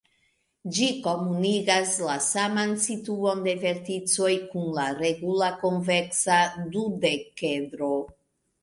[0.77, 6.45] Ĝi komunigas la saman situon de verticoj kun la regula konveksa
[6.77, 7.95] dudekedro.